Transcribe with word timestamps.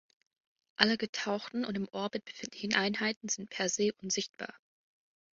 Alle 0.77 0.97
getauchten 0.97 1.63
und 1.63 1.77
im 1.77 1.87
Orbit 1.91 2.25
befindlichen 2.25 2.73
Einheiten 2.73 3.29
sind 3.29 3.51
per 3.51 3.69
se 3.69 3.91
unsichtbar. 4.01 4.57